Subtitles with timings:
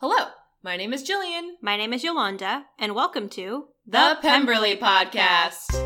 [0.00, 0.28] Hello,
[0.62, 1.56] my name is Jillian.
[1.60, 5.76] My name is Yolanda, and welcome to The Pemberley Podcast.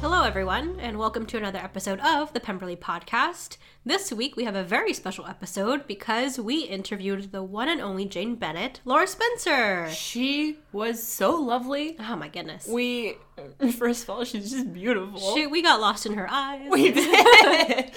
[0.00, 3.58] Hello, everyone, and welcome to another episode of the Pemberley Podcast.
[3.84, 8.06] This week we have a very special episode because we interviewed the one and only
[8.06, 9.90] Jane Bennet, Laura Spencer.
[9.90, 11.96] She was so lovely.
[12.00, 12.66] Oh my goodness.
[12.66, 13.18] We,
[13.78, 15.34] first of all, she's just beautiful.
[15.34, 16.68] She, we got lost in her eyes.
[16.70, 17.92] we did.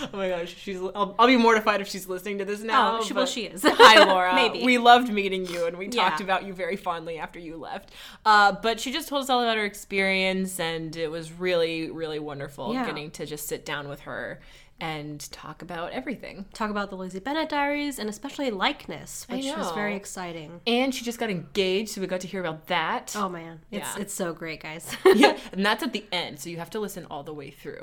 [0.12, 0.78] oh my gosh, she's.
[0.80, 2.98] I'll, I'll be mortified if she's listening to this now.
[2.98, 3.62] Oh, she, well, she is.
[3.66, 4.34] Hi, Laura.
[4.34, 4.64] Maybe.
[4.64, 6.24] We loved meeting you, and we talked Yeah.
[6.24, 7.90] about you very fondly after you left.
[8.24, 12.18] Uh, but she just told us all about her experience, and it was really, really
[12.18, 12.86] wonderful Yeah.
[12.86, 14.40] getting to just sit down with her
[14.80, 16.44] and talk about everything.
[16.52, 20.60] Talk about the Lizzie Bennet diaries and especially likeness, which was very exciting.
[20.66, 23.14] And she just got engaged, so we got to hear about that.
[23.16, 24.02] Oh man, it's Yeah.
[24.02, 24.94] it's so great, guys.
[25.14, 27.78] yeah, and that's at the end, so you have to listen all the way through.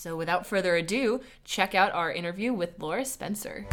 [0.00, 3.66] So without further ado, check out our interview with Laura Spencer.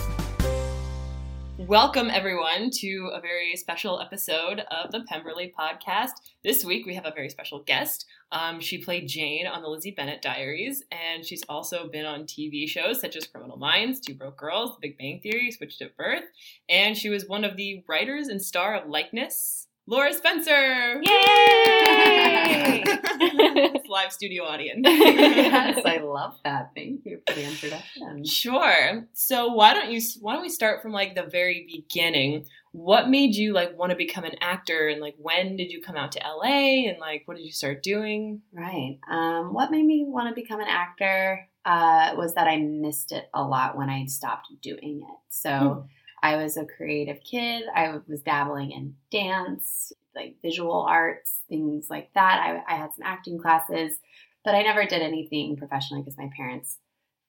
[1.58, 6.10] Welcome, everyone, to a very special episode of the Pemberley podcast.
[6.43, 8.05] This week, we have a very special guest.
[8.34, 12.68] Um, she played Jane on the Lizzie Bennet Diaries, and she's also been on TV
[12.68, 16.26] shows such as Criminal Minds, Two Broke Girls, The Big Bang Theory, Switched at Birth,
[16.68, 21.02] and she was one of the writers and star of Likeness, Laura Spencer.
[21.02, 22.84] Yay!
[23.88, 24.82] Live studio audience.
[24.85, 26.71] yes, I love that.
[26.76, 28.26] Thank you for the introduction.
[28.26, 29.07] Sure.
[29.13, 32.46] So why don't you why don't we start from like the very beginning?
[32.74, 35.96] What made you like want to become an actor and like when did you come
[35.96, 38.41] out to LA and like what did you start doing?
[38.54, 38.99] Right.
[39.10, 43.29] Um, what made me want to become an actor uh, was that I missed it
[43.34, 45.18] a lot when I stopped doing it.
[45.29, 45.79] So Hmm.
[46.27, 47.63] I was a creative kid.
[47.73, 52.41] I was dabbling in dance, like visual arts, things like that.
[52.67, 53.97] I, I had some acting classes,
[54.43, 56.79] but I never did anything professionally because my parents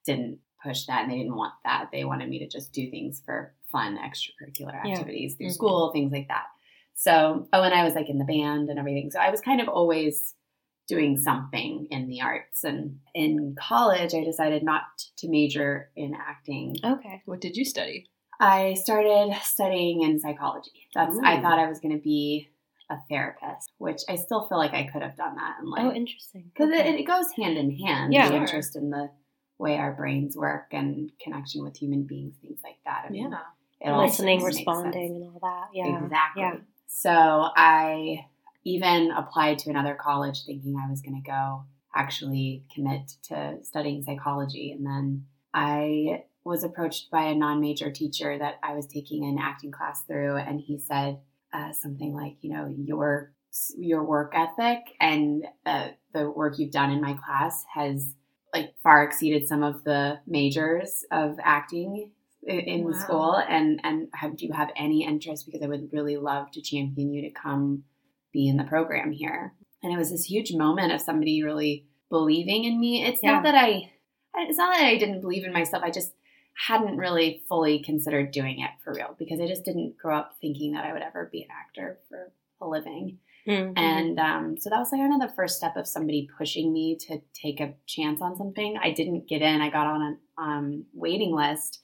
[0.04, 1.90] didn't push that and they didn't want that.
[1.92, 4.90] They wanted me to just do things for fun, extracurricular Yeah.
[4.94, 5.52] activities through Mhm.
[5.52, 6.46] school, things like that.
[6.94, 9.12] So, oh, and I was like in the band and everything.
[9.12, 10.34] So I was kind of always
[10.88, 12.64] doing something in the arts.
[12.64, 14.82] And in college, I decided not
[15.18, 16.74] to major in acting.
[16.82, 17.22] okay.
[17.26, 18.08] What did you study?
[18.40, 20.88] I started studying in psychology.
[20.94, 22.50] That's I thought I was going to be
[22.90, 26.50] a therapist, which I still feel like I could have done that in Oh, interesting.
[26.54, 26.88] because Okay.
[26.94, 28.12] it, it goes hand in hand.
[28.12, 28.26] Yeah.
[28.28, 28.40] the Sure.
[28.42, 29.10] interest in the
[29.58, 33.04] way our brains work and connection with human beings, things like that.
[33.06, 33.36] I mean,
[33.80, 35.68] it listening, responding, and all that.
[35.74, 36.02] Yeah.
[36.04, 36.42] Exactly.
[36.42, 36.56] Yeah.
[36.86, 37.10] So
[37.56, 38.26] I
[38.64, 44.02] even applied to another college thinking I was going to go actually commit to studying
[44.02, 44.72] psychology.
[44.72, 49.38] And then I was approached by a non major teacher that I was taking an
[49.40, 51.18] acting class through, and he said
[51.52, 53.32] uh, something like, you know, your
[53.78, 58.14] your work ethic and uh, the work you've done in my class has
[58.54, 62.10] like far exceeded some of the majors of acting
[62.46, 62.90] in Wow.
[62.92, 66.50] the school and and have do you have any interest because i would really love
[66.52, 67.82] to champion you to come
[68.32, 72.64] be in the program here and it was this huge moment of somebody really believing
[72.64, 73.32] in me it's Yeah.
[73.32, 73.90] not that i
[74.36, 76.12] it's not that i didn't believe in myself i just
[76.66, 80.72] hadn't really fully considered doing it for real because i just didn't grow up thinking
[80.72, 83.72] that i would ever be an actor for a living Mhm.
[83.78, 86.96] and um, so that was like kind of the first step of somebody pushing me
[87.06, 88.76] to take a chance on something.
[88.82, 89.62] I didn't get in.
[89.62, 91.80] I got on a um, waiting list.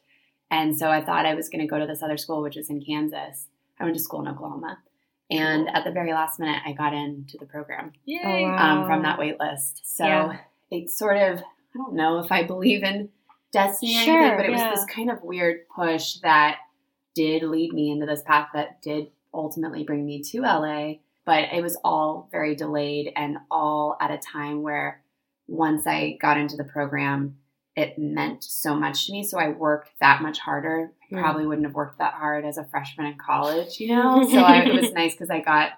[0.51, 2.69] And so I thought I was going to go to this other school, which was
[2.69, 3.49] in Kansas.
[3.81, 4.77] I went to school in Oklahoma.
[5.31, 8.45] And at the very last minute, I got into the program Yay.
[8.45, 9.81] Oh, um, from that wait list.
[9.87, 10.39] So Yeah.
[10.71, 13.09] it's sort of, I don't know if I believe in
[13.55, 14.71] destiny or Sure, anything, but it yeah.
[14.71, 16.59] was this kind of weird push that
[17.15, 20.95] did lead me into this path that did ultimately bring me to LA.
[21.25, 25.03] But it was all very delayed and all at a time where
[25.49, 27.37] once I got into the program,
[27.77, 29.25] it meant so much to me.
[29.25, 30.93] So I worked that much harder.
[31.03, 31.21] I Hmm.
[31.21, 34.23] probably wouldn't have worked that hard as a freshman in college, you know?
[34.31, 35.71] so I, it was nice because I got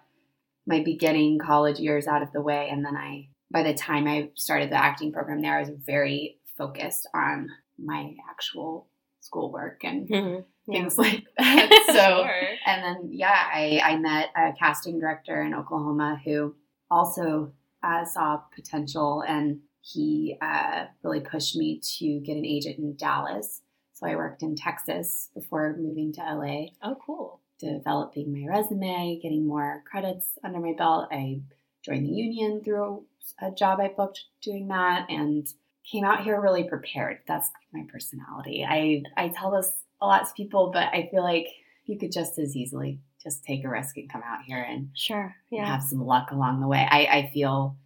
[0.66, 2.68] my beginning college years out of the way.
[2.70, 6.38] And then I, by the time I started the acting program there, I was very
[6.58, 8.88] focused on my actual
[9.20, 10.44] schoolwork and Mhm.
[10.68, 10.80] Yeah.
[10.80, 11.70] things like that.
[11.86, 11.92] So,
[12.24, 12.48] Sure.
[12.66, 16.54] and then, yeah, I, I met a casting director in Oklahoma who
[16.90, 17.52] also
[17.82, 23.62] uh, saw potential and he uh, really pushed me to get an agent in Dallas.
[23.92, 27.40] So I worked in Texas before moving to LA Oh, cool.
[27.60, 31.08] developing my resume, getting more credits under my belt.
[31.12, 31.40] I
[31.84, 33.04] joined the union through
[33.40, 35.46] a job I booked doing that and
[35.90, 37.18] came out here really prepared.
[37.28, 38.64] That's my personality.
[38.68, 41.46] I, I tell this a lot to people, but I feel like
[41.84, 45.34] you could just as easily just take a risk and come out here and Sure.
[45.50, 45.66] Yeah.
[45.66, 46.86] have some luck along the way.
[46.90, 47.76] I, I feel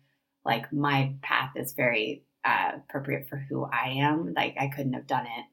[0.45, 4.33] like my path is very uh, appropriate for who I am.
[4.35, 5.45] Like I couldn't have done it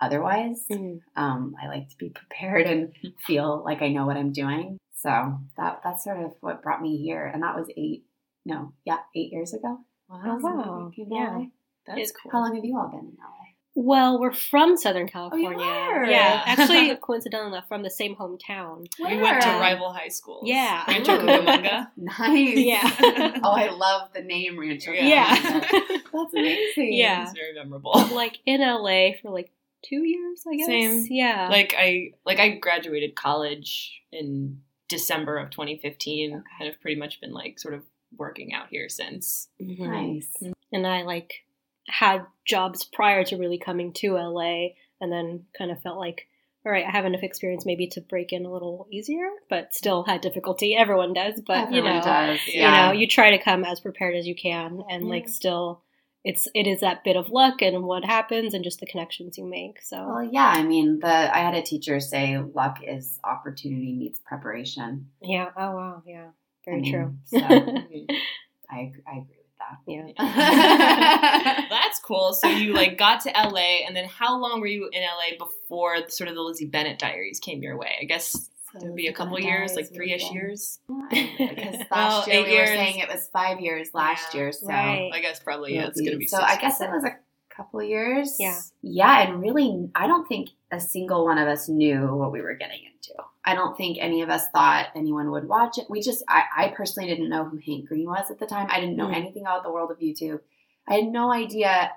[0.00, 0.64] otherwise.
[0.70, 1.00] Mhm.
[1.16, 2.92] Um, I like to be prepared and
[3.26, 4.78] feel like I know what I'm doing.
[4.96, 8.04] So that that's sort of what brought me here, and that was eight.
[8.44, 9.78] No, yeah, eight years ago.
[10.10, 10.90] Oh, wow.
[10.90, 11.44] I came Yeah.
[11.88, 11.94] LA.
[11.96, 12.32] That's It- cool.
[12.32, 13.36] How long have you all been in LA?
[13.76, 15.64] Well, we're from Southern California.
[15.64, 16.04] are?
[16.04, 18.86] Yeah, actually, coincidentally, enough, from the same hometown.
[18.98, 20.42] we went to rival high schools.
[20.44, 20.84] Yeah.
[20.88, 21.18] Rancho Ooh.
[21.20, 21.88] Cucamonga.
[21.96, 22.56] Nice.
[22.58, 23.38] Yeah.
[23.44, 24.90] oh, I love the name Rancho.
[24.90, 25.36] Yeah.
[25.36, 25.86] Cucamonga.
[26.12, 26.92] That's amazing.
[26.94, 27.22] Yeah.
[27.22, 27.92] It's very memorable.
[28.12, 29.52] like in LA for like
[29.84, 30.66] two years, I guess.
[30.66, 31.06] Same.
[31.08, 31.48] Yeah.
[31.48, 36.42] like I like I graduated college in December of 2015 Okay.
[36.58, 37.84] and have pretty much been like sort of
[38.18, 39.46] working out here since.
[39.62, 39.78] Mhm.
[39.78, 40.52] Nice.
[40.72, 41.44] and I like
[41.90, 44.68] had jobs prior to really coming to LA,
[45.00, 46.26] and then kind of felt like,
[46.64, 50.02] all right, I have enough experience maybe to break in a little easier, but still
[50.04, 50.76] had difficulty.
[50.76, 52.38] Everyone does, but you know, does.
[52.46, 55.82] you you know, you try to come as prepared as you can, and like still,
[56.22, 59.46] it's it is that bit of luck and what happens and just the connections you
[59.46, 59.80] make.
[59.82, 60.52] So Well, yeah.
[60.54, 65.08] I mean, the I had a teacher say luck is opportunity meets preparation.
[65.22, 66.28] yeah, oh wow, yeah,
[66.66, 67.14] very I mean, true.
[67.24, 67.38] So
[68.70, 69.78] I I agree with that.
[69.86, 70.12] yeah.
[72.10, 72.32] That's cool.
[72.34, 76.08] So you like got to LA and then how long were you in LA before
[76.08, 77.96] sort of the Lizzie Bennet diaries came your way?
[78.00, 78.34] I guess
[78.74, 80.78] it would be a couple years, like three-ish years.
[81.10, 82.70] Because last Well, year eight we years.
[82.70, 84.40] were saying it was five years last Yeah.
[84.40, 85.10] year, so Right.
[85.12, 86.40] I guess probably yeah, it's gonna be so.
[86.40, 87.16] I guess it was a
[87.48, 88.36] couple years.
[88.38, 88.58] Yeah.
[88.82, 92.54] yeah, and really, I don't think a single one of us knew what we were
[92.54, 93.20] getting into.
[93.44, 95.86] I don't think any of us thought anyone would watch it.
[95.90, 98.68] We just, I, I personally didn't know who Hank Green was at the time.
[98.70, 99.16] I didn't know Mhm.
[99.16, 100.40] anything about the world of YouTube.
[100.86, 101.90] I had no idea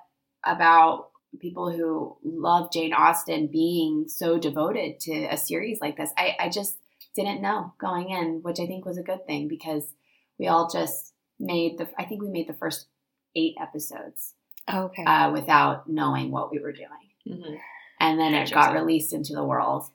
[0.46, 1.10] about
[1.40, 6.12] people who love Jane Austen being so devoted to a series like this.
[6.18, 6.78] I, I just
[7.16, 9.84] didn't know going in, which I think was a good thing because
[10.38, 12.88] we all just made the, I think we made the first
[13.36, 14.36] eight episodes
[14.72, 15.04] okay.
[15.04, 16.90] uh, without knowing what we were doing.
[17.28, 17.58] Mhm.
[18.00, 19.86] And then it got released into the world.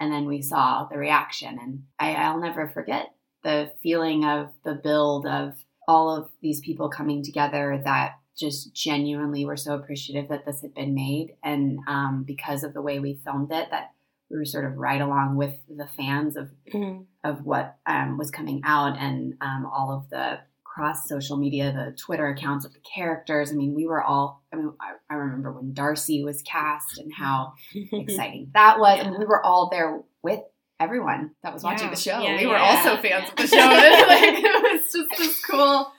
[0.00, 1.58] And then we saw the reaction.
[1.60, 3.14] And I, I'll never forget
[3.44, 5.54] the feeling of the build of
[5.86, 10.74] all of these people coming together that just genuinely were so appreciative that this had
[10.74, 11.36] been made.
[11.42, 13.92] And um, because of the way we filmed it, that
[14.30, 17.06] we were sort of right along with the fans of Mhm.
[17.24, 21.94] of what um, was coming out and um, all of the cross social media, the
[21.96, 23.52] Twitter accounts of the characters.
[23.52, 27.12] I mean, we were all, I mean, I, I remember when Darcy was cast and
[27.12, 27.52] how
[27.92, 29.00] exciting that was.
[29.04, 30.40] And we were all there with
[30.80, 31.94] everyone that was watching Yeah.
[31.94, 32.18] the show.
[32.20, 32.70] Yeah, we were yeah.
[32.74, 33.56] also fans of the show.
[34.12, 35.92] like, it was just this cool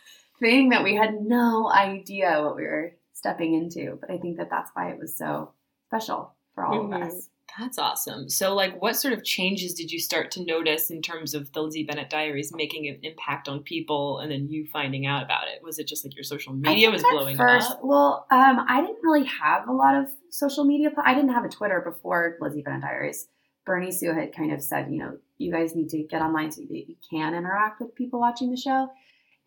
[0.43, 3.97] thing that we had no idea what we were stepping into.
[4.01, 5.53] But I think that that's why it was so
[5.87, 6.95] special for all Mhm.
[6.95, 7.29] of us.
[7.59, 8.29] That's awesome.
[8.29, 11.61] So, like, what sort of changes did you start to notice in terms of the
[11.61, 15.61] Lizzie Bennet Diaries making an impact on people, and then you finding out about it?
[15.61, 17.79] Was it just like your social media was blowing first, up?
[17.83, 20.91] Well, um, I didn't really have a lot of social media.
[20.97, 23.27] I didn't have a Twitter before Lizzie Bennet Diaries.
[23.65, 26.61] Bernie Su had kind of said, you know, you guys need to get online so
[26.61, 28.89] that you can interact with people watching the show,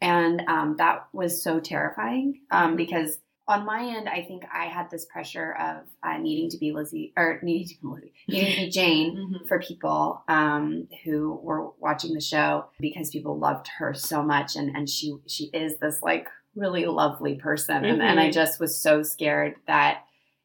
[0.00, 4.90] and um, that was so terrifying um, because on my end, I think I had
[4.90, 8.56] this pressure of uh, needing to be Lizzie or needing to be Lizzie, needing to
[8.56, 9.46] be Jane Mhm.
[9.46, 14.76] for people um, who were watching the show because people loved her so much and,
[14.76, 16.26] and she she is this like
[16.56, 18.32] really lovely person and, and I Mhm.
[18.32, 20.02] just was so scared that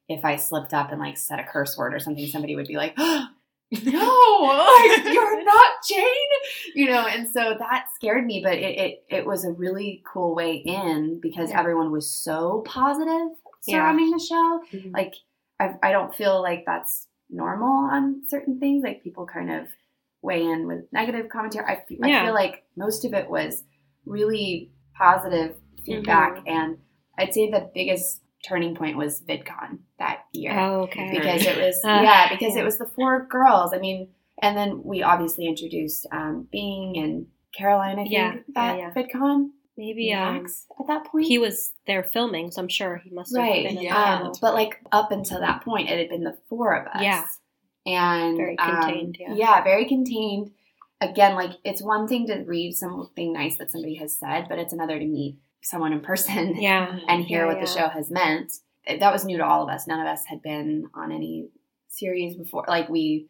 [0.07, 2.75] if I slipped up and like said a curse word or something somebody would be
[2.77, 2.95] like
[3.71, 4.39] no
[4.89, 6.05] like, you're not Jane
[6.75, 10.35] you know and so that scared me but it, it it was a really cool
[10.35, 11.59] way in because Yeah.
[11.59, 13.29] everyone was so positive
[13.65, 13.77] Yeah.
[13.77, 14.93] surrounding the show Mhm.
[14.93, 15.13] like
[15.59, 19.67] I, I don't feel like that's normal on certain things like people kind of
[20.21, 22.25] weigh in with negative commentary i, fe- I Yeah.
[22.25, 23.63] feel like most of it was
[24.05, 26.47] really positive feedback Mm-hmm.
[26.49, 26.77] and
[27.19, 31.09] i'd say the biggest turning point was vidcon that year Oh, okay.
[31.11, 32.61] because it was Uh, yeah because yeah.
[32.61, 34.09] it was the four girls i mean
[34.41, 39.49] and then we obviously introduced um, bing and caroline i think Yeah, at yeah, vidcon
[39.77, 43.33] Maybe um, Max at that point he was there filming, so I'm sure he must
[43.35, 43.77] have right been.
[43.77, 44.21] in yeah.
[44.25, 47.25] um, but like up until that point it had been the four of us Yeah.
[47.85, 49.63] and Very um, contained, yeah.
[49.63, 50.51] very contained
[50.99, 54.73] again like it's one thing to read something nice that somebody has said but it's
[54.73, 56.99] another to meet someone in person yeah.
[57.07, 57.65] and hear Yeah, what yeah.
[57.65, 58.53] the show has meant.
[58.87, 59.87] That was new to all of us.
[59.87, 61.49] None of us had been on any
[61.87, 62.65] series before.
[62.67, 63.27] Like we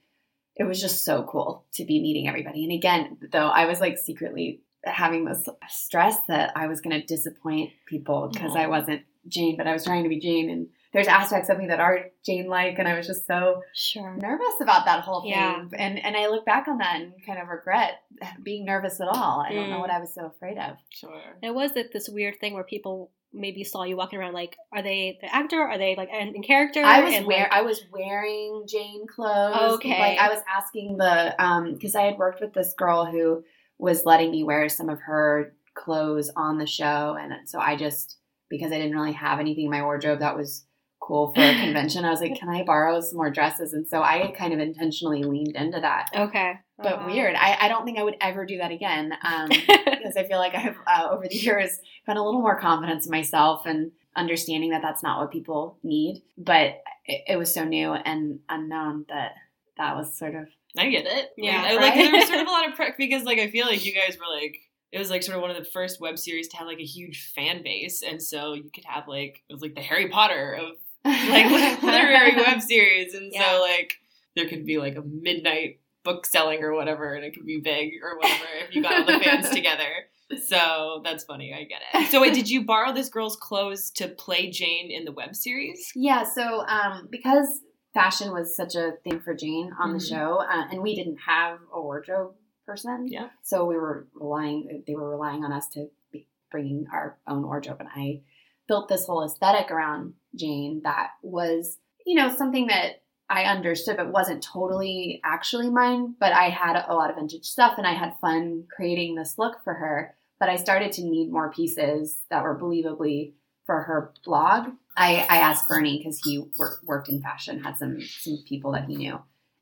[0.55, 2.63] it was just so cool to be meeting everybody.
[2.63, 7.05] And again though i was like secretly having this stress that i was going to
[7.05, 11.07] disappoint people because i wasn't jane but i was trying to be jane and there's
[11.07, 14.15] aspects of me that are jane like and i was just so Sure.
[14.17, 15.63] nervous about that whole thing Yeah.
[15.77, 18.01] and and i look back on that and kind of regret
[18.43, 19.81] being nervous at all i don't know Mm.
[19.81, 21.38] what i was so afraid of Sure.
[21.41, 24.33] It was this weird thing where people maybe saw you walking around?
[24.33, 25.62] Like, are they the actor?
[25.62, 26.83] Are they like in in character?
[26.83, 29.75] I was And, wear like- I was wearing Jane clothes.
[29.75, 29.98] Okay.
[29.98, 33.41] Like I was asking the um because I had worked with this girl who
[33.77, 38.17] was letting me wear some of her clothes on the show and so I just
[38.50, 40.65] because I didn't really have anything in my wardrobe that was
[41.01, 43.74] cool for a convention, I was like, Can I borrow some more dresses?
[43.74, 46.10] And so I kind of intentionally leaned into that.
[46.15, 47.36] okay, But weird.
[47.36, 49.13] I, I don't think I would ever do that again.
[49.24, 49.50] Um
[50.01, 53.12] because I feel like I've uh, over the years got a little more confidence in
[53.12, 56.24] myself and understanding that that's not what people need.
[56.38, 59.34] But it, it was so new and unknown that
[59.77, 61.31] that was sort of I get it.
[61.38, 63.65] Yeah, I, like there was sort of a lot of prep because like I feel
[63.65, 64.58] like you guys were like
[64.91, 66.86] it was like sort of one of the first web series to have like a
[66.86, 70.53] huge fan base, and so you could have like it was like the Harry Potter
[70.53, 73.46] of like literary web series, and Yeah.
[73.58, 73.93] so like
[74.36, 77.91] there could be like a midnight book selling or whatever, and it could be big
[78.03, 80.08] or whatever if you got all the fans together.
[80.46, 81.53] So that's funny.
[81.53, 82.10] I get it.
[82.12, 85.91] So wait, did you borrow this girl's clothes to play Jane in the web series?
[85.96, 87.48] Yeah, so um, because
[87.93, 90.10] fashion was such a thing for Jane on the Mhm.
[90.10, 93.27] show, uh, and we didn't have a wardrobe person, Yeah.
[93.43, 94.84] so we were relying.
[94.88, 98.22] They were relying on us to be bringing our own wardrobe, and I
[98.71, 104.13] built this whole aesthetic around Jane that was, you know, something that I understood, but
[104.13, 106.15] wasn't totally actually mine.
[106.17, 109.61] But I had a lot of vintage stuff, and I had fun creating this look
[109.65, 110.15] for her.
[110.39, 113.33] But I started to need more pieces that were believably
[113.65, 114.69] for her blog.
[114.95, 118.85] I, I asked Bernie because he wor- worked in fashion, had some some people that
[118.85, 119.19] he knew,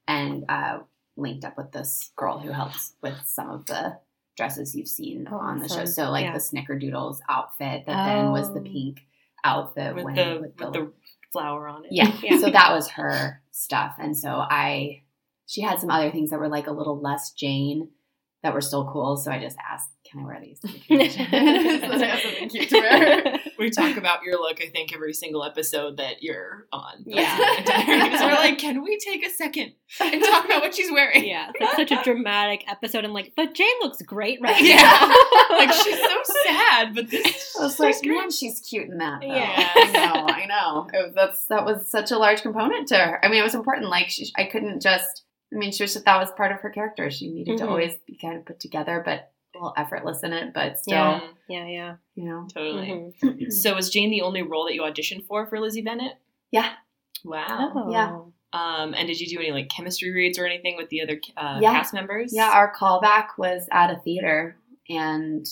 [0.07, 0.81] and uh,
[1.17, 3.97] linked up with this girl who helps with some of the
[4.39, 5.85] dresses you've seen Oh, on the show.
[5.85, 6.33] So like Yeah.
[6.33, 8.63] the Snickerdoodles outfit that then was the Oh.
[8.63, 9.05] pink
[9.43, 10.91] outfit With when- the with with the
[11.31, 11.91] flower on it.
[11.91, 12.11] yeah.
[12.23, 12.39] Yeah.
[12.39, 13.95] So that was her stuff.
[13.99, 15.03] And so I,
[15.45, 17.89] she had some other things that were like a little less Jane
[18.41, 19.17] that were still cool.
[19.17, 20.59] So I just asked, can I wear these?
[20.61, 21.29] to the convention?"
[21.81, 23.21] so I have something cute to wear.
[23.59, 27.03] We talk about your look, I think, every single episode that you're on.
[27.05, 28.17] Yeah.
[28.17, 31.25] so we're like, can we take a second and talk about what she's wearing?
[31.27, 33.03] yeah, that's such a dramatic episode.
[33.05, 34.75] I'm like, but Jane looks great right Yeah.
[34.77, 35.15] now.
[35.57, 38.17] like she's so sad, but this I was she's like, great.
[38.17, 39.21] man, she's cute in that.
[39.21, 39.27] Though.
[39.27, 39.69] Yeah.
[39.75, 40.87] I know, I know.
[40.93, 43.23] It that's that was such a large component to her.
[43.23, 43.89] I mean, it was important.
[43.89, 45.23] Like, she, I couldn't just.
[45.53, 47.09] I mean, she was that was part of her character.
[47.09, 47.61] She needed Mhm.
[47.61, 49.23] to always be kind of put together, but a
[49.59, 50.53] little effortless in it.
[50.53, 51.21] But still, Yeah.
[51.47, 51.95] yeah, yeah.
[52.15, 53.13] you know, Totally.
[53.23, 53.51] Mhm.
[53.51, 56.13] So was Jane the only role that you auditioned for for Lizzie Bennet?
[56.51, 56.71] Yeah.
[57.23, 57.71] Wow.
[57.75, 57.91] Oh.
[57.91, 58.19] Yeah.
[58.51, 61.59] Um, and did you do any like chemistry reads or anything with the other uh,
[61.61, 61.73] Yeah.
[61.73, 62.31] cast members?
[62.33, 64.55] Yeah, our callback was at a theater
[64.89, 65.45] and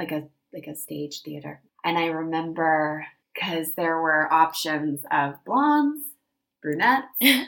[0.00, 1.62] like a like a stage theater.
[1.84, 6.02] And I remember because there were options of blondes,
[6.60, 7.46] brunettes, and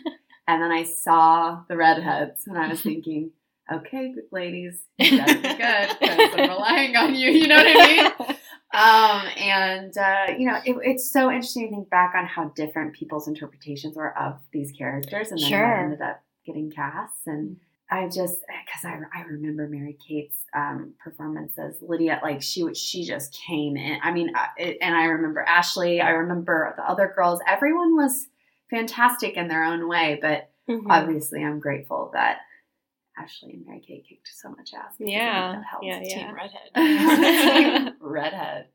[0.62, 3.32] then I saw the redheads, and I was thinking,
[3.78, 7.30] okay, good ladies, you gotta be good because I'm relying on you.
[7.30, 8.36] You know what I mean?
[8.74, 12.94] Um, and uh, you know, it, it's so interesting to think back on how different
[12.94, 15.68] people's interpretations were of these characters, and then Sure.
[15.68, 17.26] what ended up getting cast.
[17.26, 17.58] And
[17.90, 23.04] I just because I, I remember Mary Kate's um, performance as Lydia, like she she
[23.04, 23.98] just came in.
[24.02, 26.00] I mean, uh, it, and I remember Ashley.
[26.00, 27.40] I remember the other girls.
[27.46, 28.26] Everyone was
[28.70, 30.86] fantastic in their own way, but Mhm.
[30.88, 32.38] obviously, I'm grateful that
[33.22, 34.94] Ashley and Mary Kate kicked so much ass.
[34.98, 35.84] because Yeah, that helped.
[35.86, 36.32] yeah, Team yeah.
[36.32, 37.86] Redhead.
[37.86, 38.66] Team redhead.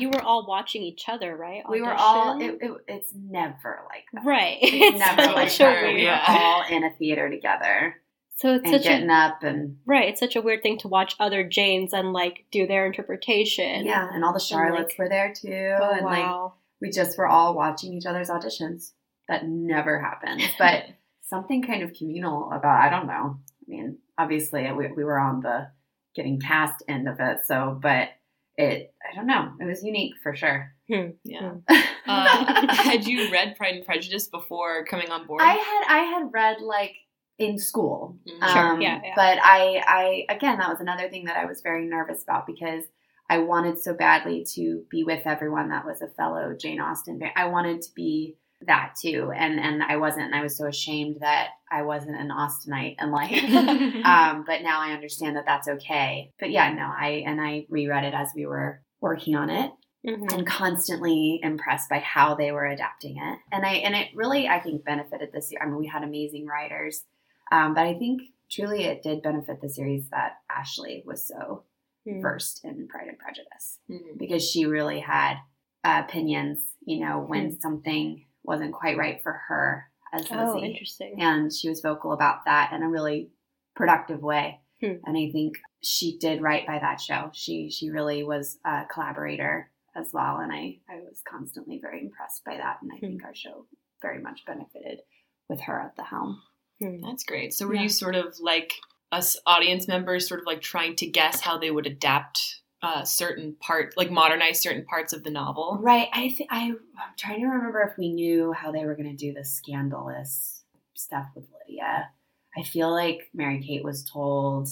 [0.00, 1.62] you were all watching each other, right?
[1.68, 2.40] we were all.
[2.40, 4.24] It, it, it's never like that.
[4.24, 4.58] right.
[4.62, 5.82] It's never so like such that.
[5.82, 5.94] weird.
[5.96, 7.96] We were all in a theater together
[8.36, 10.08] So it's and such getting a up and right.
[10.08, 13.84] It's such a weird thing to watch other Janes and like do their interpretation.
[13.86, 17.28] yeah, and all the Charlottes like- were there too, Oh, and like we just were
[17.28, 18.92] all watching each other's auditions.
[19.28, 20.84] That never happens, but
[21.22, 22.82] something kind of communal about.
[22.82, 23.38] I don't know.
[23.62, 25.68] I mean, obviously we we were on the
[26.14, 28.08] getting cast end of it, so but
[28.56, 28.94] it.
[29.10, 29.52] I don't know.
[29.60, 30.72] It was unique for sure.
[30.88, 31.52] yeah.
[32.04, 35.40] Uh, had you read Pride and Prejudice before coming on board?
[35.40, 36.96] I had I had read like
[37.38, 38.18] in school.
[38.28, 38.52] Mhm.
[38.52, 39.12] Sure, Um, yeah, yeah.
[39.14, 42.82] But I I again that was another thing that I was very nervous about because
[43.30, 47.30] I wanted so badly to be with everyone that was a fellow Jane Austen fan.
[47.36, 50.26] I wanted to be that too, and and I wasn't.
[50.26, 53.32] And I was so ashamed that I wasn't an Austenite and like.
[54.04, 56.32] um, but now I understand that that's okay.
[56.38, 59.70] But yeah, no, I and I reread it as we were working on it,
[60.06, 60.32] Mhm.
[60.32, 63.38] and constantly impressed by how they were adapting it.
[63.52, 65.60] And I and it really I think benefited this year.
[65.62, 67.04] I mean, we had amazing writers,
[67.50, 71.64] um, but I think truly it did benefit the series that Ashley was so
[72.06, 72.20] Mhm.
[72.20, 74.18] versed in Pride and Prejudice Mhm.
[74.18, 75.36] because she really had
[75.84, 76.60] uh, opinions.
[76.84, 81.20] You know, when something wasn't quite right for her as Oh, Lizzie, interesting.
[81.20, 83.30] and she was vocal about that in a really
[83.74, 84.60] productive way.
[84.80, 84.94] Hmm.
[85.04, 87.30] And I think she did right by that show.
[87.32, 90.38] She she really was a collaborator as well.
[90.38, 92.78] And I, I was constantly very impressed by that.
[92.82, 93.66] And I think our show
[94.00, 95.00] very much benefited
[95.48, 96.42] with her at the helm.
[96.80, 97.54] That's great.
[97.54, 97.82] So were Yeah.
[97.82, 98.72] you sort of like
[99.12, 103.54] us audience members, sort of like trying to guess how they would adapt uh, certain
[103.60, 105.78] part, like modernize certain parts of the novel?
[105.80, 106.08] Right.
[106.12, 106.78] I think I, I'm
[107.16, 111.26] trying to remember if we knew how they were going to do the scandalous stuff
[111.34, 112.10] with Lydia.
[112.56, 114.68] I feel like Mary Kate was told,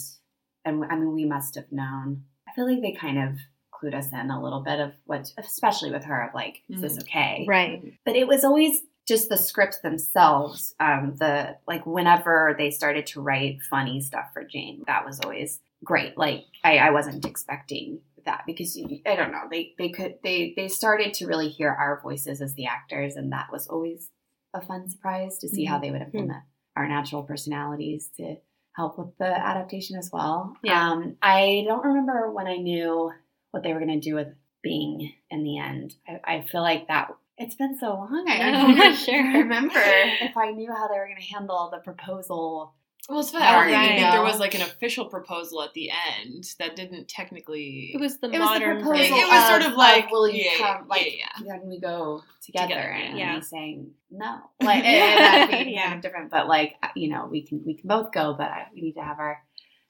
[0.65, 2.23] and I mean, we must have known.
[2.47, 3.37] I feel like they kind of
[3.73, 6.99] clued us in a little bit of what, especially with her, of like, is this
[6.99, 7.45] okay?
[7.47, 7.81] Right.
[8.05, 13.19] but it was always just the scripts themselves um the like whenever they started to
[13.19, 18.43] write funny stuff for jane that was always great like i, I wasn't expecting that
[18.45, 21.99] because you, i don't know they they could they they started to really hear our
[22.03, 24.09] voices as the actors and that was always
[24.53, 26.43] a fun surprise to see how they would implement
[26.75, 28.35] our natural personalities to
[28.73, 30.91] help with the adaptation as well Yeah.
[30.91, 33.11] um i don't remember when i knew
[33.51, 34.27] what they were going to do with
[34.63, 35.95] Bing in the end.
[36.07, 37.09] I, I feel like that.
[37.37, 38.25] It's been so long.
[38.29, 39.39] I don't sure.
[39.39, 42.75] remember if I knew how they were going to handle the proposal.
[43.09, 43.43] Well, it's funny.
[43.43, 43.83] I don't Right.
[43.85, 47.91] even think there was like an official proposal at the end that didn't technically.
[47.93, 49.17] It was the It was the modern proposal.
[49.17, 50.87] It was sort of like, will you yeah, come?
[50.87, 52.67] Like, yeah, can we go together?
[52.67, 53.35] Together, and yeah.
[53.35, 54.39] he's saying no.
[54.61, 55.83] Like, and, and that'd be Yeah.
[55.85, 56.29] kind of different.
[56.31, 59.03] But like, you know, we can we can both go, but I, we need to
[59.03, 59.41] have our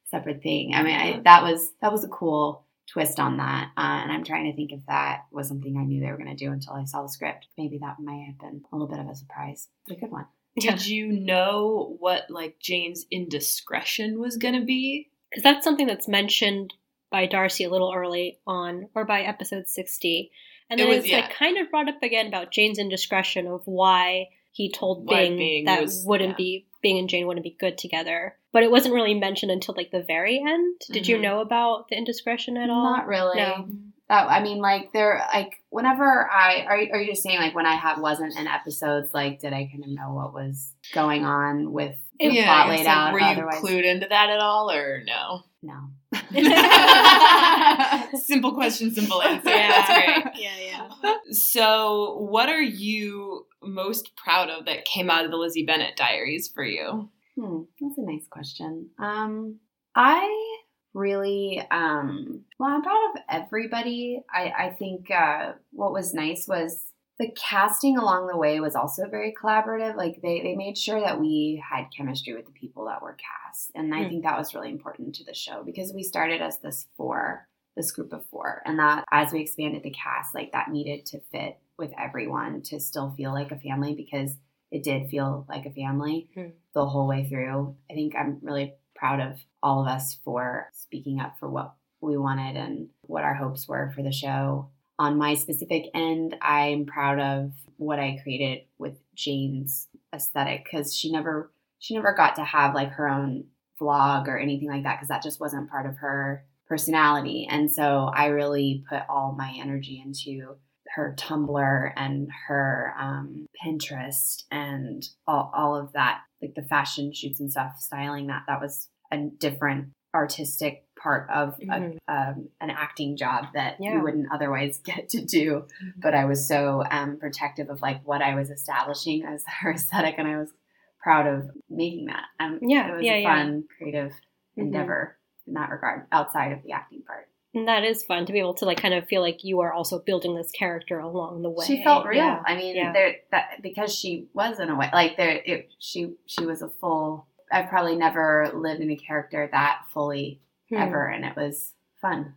[0.06, 0.74] separate thing.
[0.74, 3.72] I mean, I, that was that was a cool twist on that.
[3.78, 6.36] Uh, and I'm trying to think if that was something I knew they were going
[6.36, 7.48] to do until I saw the script.
[7.58, 9.68] Maybe that might have been a little bit of a surprise.
[9.88, 10.26] But a good one.
[10.56, 10.72] Yeah.
[10.76, 15.10] Did you know what like Jane's indiscretion was gonna be?
[15.30, 16.74] because that's something that's mentioned
[17.10, 20.32] by Darcy a little early on, or by episode sixty,
[20.70, 21.22] and It then was- it's yeah.
[21.22, 25.38] like kind of brought up again about Jane's indiscretion of why he told Why Bing,
[25.38, 26.36] Bing that was- wouldn't yeah.
[26.36, 28.38] be Bing and Jane wouldn't be good together.
[28.52, 30.82] But it wasn't really mentioned until like the very end.
[30.92, 31.22] Did you Mhm.
[31.22, 32.84] know about the indiscretion at all?
[32.92, 33.38] Not really.
[33.38, 33.68] No.
[34.12, 37.56] That I mean, like there, like whenever I are, you- are you just saying like
[37.56, 41.24] when I have wasn't in episodes, like did I kind of know what was going
[41.24, 43.14] on with the Yeah, plot laid guess, out?
[43.14, 45.44] Were you otherwise, clued into that at all, or no?
[45.64, 45.92] no.
[48.20, 49.50] simple question, simple answer.
[49.50, 49.70] Yeah.
[49.70, 50.26] That's great.
[50.42, 50.90] Yeah, yeah.
[51.32, 56.50] So, what are you most proud of that came out of the Lizzie Bennet diaries
[56.54, 57.10] for you?
[57.40, 58.90] Hmm, that's a nice question.
[59.00, 59.60] Um,
[59.96, 60.58] I
[60.94, 64.22] really, um, well, I'm proud of everybody.
[64.34, 66.86] I, I think uh, what was nice was
[67.20, 69.96] the casting along the way was also very collaborative.
[69.96, 73.72] Like they, they made sure that we had chemistry with the people that were cast.
[73.76, 74.10] And I Hmm.
[74.10, 77.92] think that was really important to the show because we started as this four, this
[77.92, 78.62] group of four.
[78.66, 82.80] And that as we expanded the cast, like that needed to fit with everyone to
[82.80, 84.36] still feel like a family because
[84.72, 86.50] it did feel like a family Hmm.
[86.74, 87.76] the whole way through.
[87.90, 92.18] I think I'm really proud of all of us for speaking up for what we
[92.18, 94.70] wanted and what our hopes were for the show.
[95.00, 101.12] On my specific end, I'm proud of what I created with Jane's aesthetic because she
[101.12, 103.46] never she never got to have like her own
[103.82, 107.48] vlog or anything like that because that just wasn't part of her personality.
[107.50, 110.58] And so I really put all my energy into
[110.96, 117.40] her Tumblr and her um, Pinterest and all, all of that, like the fashion shoots
[117.40, 118.44] and stuff, styling that.
[118.48, 121.98] That was a different artistic part of Mhm.
[122.08, 123.94] a, um, an acting job that Yeah.
[123.96, 125.68] you wouldn't otherwise get to do.
[125.98, 130.16] But I was so um, protective of like what I was establishing as her aesthetic,
[130.18, 130.52] and I was
[131.00, 132.26] proud of making that.
[132.40, 133.36] Um, Yeah, it was yeah, a yeah.
[133.36, 134.64] fun, creative Mhm.
[134.64, 137.28] endeavor in that regard, outside of the acting part.
[137.54, 139.74] And that is fun to be able to like kind of feel like you are
[139.74, 141.66] also building this character along the way.
[141.66, 142.18] She felt real.
[142.24, 142.42] Yeah.
[142.46, 142.94] I mean, Yeah.
[142.94, 145.42] there that because she was in a way like there.
[145.46, 147.28] It, she she was a full.
[147.52, 150.78] I've probably never lived in a character that fully Hmm.
[150.78, 152.36] ever, and it was fun.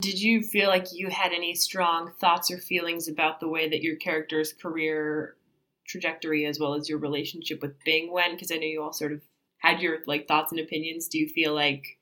[0.00, 3.82] Did you feel like you had any strong thoughts or feelings about the way that
[3.82, 5.36] your character's career
[5.86, 8.32] trajectory as well as your relationship with Bing went?
[8.34, 9.20] Because I know you all sort of
[9.58, 11.08] had your like thoughts and opinions.
[11.08, 11.98] Do you feel like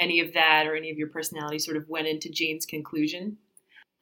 [0.00, 3.36] any of that or any of your personality sort of went into Jane's conclusion?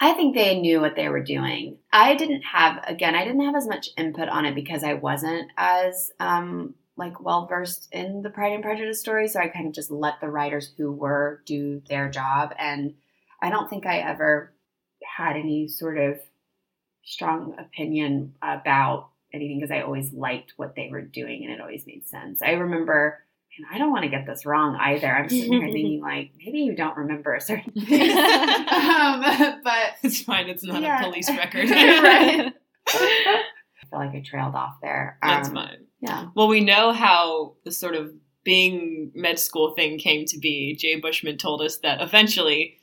[0.01, 1.79] I think they knew what they were doing.
[1.93, 3.17] I didn't have again.
[3.17, 7.47] I didn't have as much input on it because I wasn't as um, like well
[7.47, 9.27] versed in the Pride and Prejudice story.
[9.27, 12.95] So I kind of just let the writers who were do their job, and
[13.43, 14.53] I don't think I ever
[15.05, 16.21] had any sort of
[17.05, 21.87] strong opinion about anything because I always liked what they were doing and it always
[21.87, 22.41] made sense.
[22.43, 23.25] I remember.
[23.59, 25.09] And I don't want to get this wrong either.
[25.09, 29.21] I'm sitting here thinking like maybe you don't remember certain things, um,
[29.65, 30.49] but It's fine.
[30.49, 31.01] It's not Yeah.
[31.01, 31.69] a police record.
[31.71, 32.53] right.
[32.89, 33.43] I
[33.91, 35.19] feel like I trailed off there.
[35.23, 35.87] That's Um, fine.
[36.01, 36.27] Yeah.
[36.35, 38.13] Well, we know how the sort of
[38.45, 40.75] Bing med school thing came to be.
[40.75, 42.79] Jay Bushman told us that eventually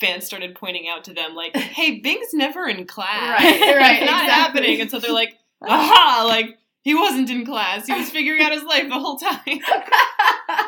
[0.00, 3.20] fans started pointing out to them, like, "Hey, Bing's never in class.
[3.40, 4.30] Right, right, it's not exactly.
[4.32, 7.86] happening." And so they're like, "Aha!" Like he wasn't in class.
[7.86, 9.38] He was figuring out his life the whole time.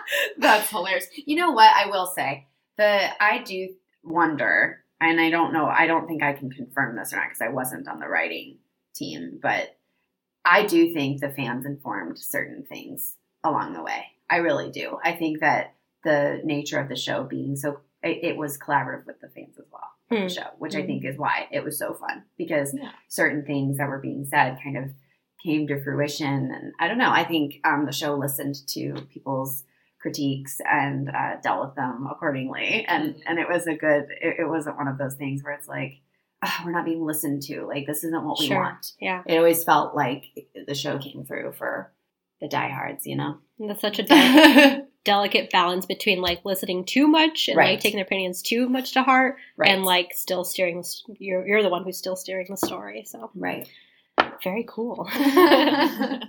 [0.38, 1.08] That's hilarious.
[1.14, 1.70] You know what?
[1.74, 3.68] I will say that I do
[4.02, 7.40] wonder, and I don't know, I don't think I can confirm this or not because
[7.42, 8.58] I wasn't on the writing
[8.94, 9.76] team, but
[10.44, 14.06] I do think the fans informed certain things along the way.
[14.30, 14.98] I really do.
[15.04, 19.20] I think that the nature of the show being so, it, it was collaborative with
[19.20, 19.82] the fans as well.
[20.08, 20.28] Hmm.
[20.28, 22.90] The show, which I think is why it was so fun because Yeah.
[23.08, 24.84] certain things that were being said kind of
[25.44, 26.52] came to fruition.
[26.52, 29.64] And I don't know, I think um, the show listened to people's
[30.06, 32.84] critiques and uh, dealt with them accordingly.
[32.86, 34.04] And and it was a good.
[34.22, 36.00] It, it wasn't one of those things where it's like,
[36.44, 37.66] "Ah, we're not being listened to.
[37.66, 38.62] Like this isn't what we Sure.
[38.62, 38.92] want.
[39.00, 39.22] Yeah.
[39.26, 40.24] It always felt like
[40.66, 41.92] the show came through for
[42.40, 43.06] the diehards.
[43.06, 43.38] You know.
[43.58, 47.70] And That's such a delicate, delicate balance between like listening too much and Right.
[47.72, 49.70] like taking their opinions too much to heart right.
[49.70, 53.04] and like still steering the, you're, you're the one who's still steering the story.
[53.06, 53.66] So right.
[54.44, 55.08] very cool.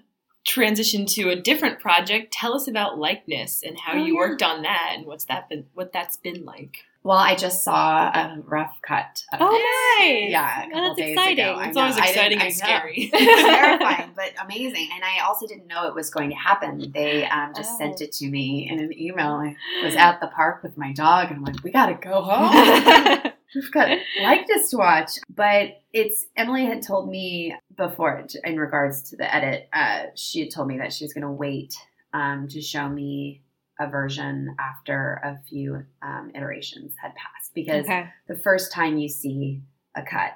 [0.47, 2.31] Transition to a different project.
[2.31, 4.19] Tell us about likeness and how Oh, you yeah.
[4.19, 6.79] worked on that and what's that been what that's been like.
[7.03, 9.23] Well, I just saw a rough cut.
[9.33, 10.03] Of Oh, it.
[10.03, 10.31] nice.
[10.31, 11.45] Yeah, a couple that's days exciting.
[11.45, 11.59] ago.
[11.61, 13.09] It's always exciting and scary.
[13.13, 14.89] Terrifying, but amazing.
[14.93, 16.91] And I also didn't know it was going to happen.
[16.93, 17.77] They um, just Oh.
[17.77, 19.35] sent it to me in an email.
[19.35, 22.21] I was at the park with my dog, and I'm like, we got to go
[22.21, 23.31] home.
[23.55, 23.89] We've got
[24.21, 25.11] likeness to watch.
[25.29, 29.69] But it's Emily had told me before in regards to the edit.
[29.73, 31.75] Uh, she had told me that she was going to wait
[32.13, 33.41] um, to show me
[33.79, 38.09] a version after a few um, iterations had passed because okay.
[38.27, 39.61] the first time you see
[39.95, 40.31] a cut,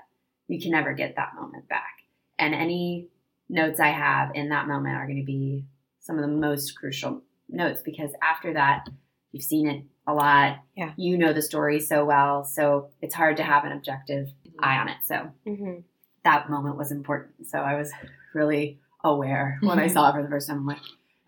[0.48, 2.04] you can never get that moment back.
[2.38, 3.08] And any
[3.50, 5.66] notes I have in that moment are going to be
[6.00, 8.88] some of the most crucial notes because after that,
[9.32, 10.60] you've seen it a lot.
[10.76, 10.94] Yeah.
[10.98, 12.44] You know the story so well.
[12.44, 14.28] So it's hard to have an objective
[14.60, 14.98] eye on it.
[15.06, 15.80] So hmm
[16.24, 17.48] that moment was important.
[17.48, 17.92] So I was
[18.34, 20.60] really aware when I saw it for the first time.
[20.60, 20.82] I'm like,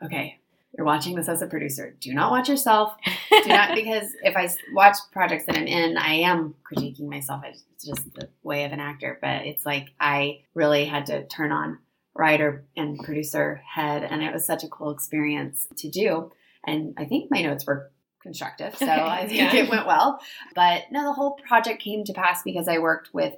[0.04, 0.40] okay,
[0.76, 1.96] you're watching this as a producer.
[2.00, 2.96] Do not watch yourself.
[3.30, 7.44] Do not because if I watch projects that I'm in, I am critiquing myself.
[7.46, 9.18] It's just the way of an actor.
[9.22, 11.80] But it's like I really had to turn on
[12.16, 16.32] writer and producer head, and it was such a cool experience to do.
[16.66, 17.92] And I think my notes were
[18.24, 19.56] constructive, so I think Yeah.
[19.64, 20.20] it went well.
[20.56, 23.36] But no, the whole project came to pass because I worked with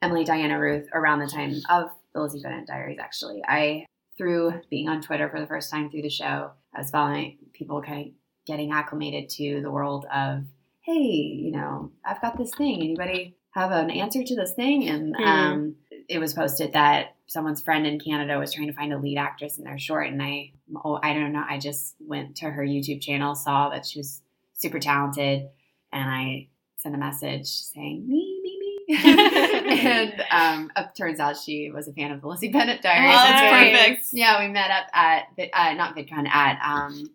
[0.00, 2.98] Emily Diana Ruth around the time of the Lizzie Bennet Diaries.
[3.00, 3.86] Actually, I
[4.16, 7.82] through being on Twitter for the first time through the show, I was following people
[7.82, 8.12] kind of
[8.46, 10.44] getting acclimated to the world of,
[10.80, 12.80] hey, you know, I've got this thing.
[12.82, 14.88] Anybody have an answer to this thing?
[14.88, 15.24] And Hmm.
[15.24, 15.74] um,
[16.08, 19.58] it was posted that someone's friend in Canada was trying to find a lead actress
[19.58, 20.52] in their short, and I,
[20.84, 24.22] oh, I don't know, I just went to her YouTube channel, saw that she was
[24.54, 25.48] super talented,
[25.92, 31.70] and I sent a message saying me, me, me, and um, it turns out she
[31.70, 33.14] was a fan of the Lizzie Bennet Diaries.
[33.14, 34.06] Oh, that's perfect.
[34.12, 37.10] yeah, we met up at uh, not VidCon at um,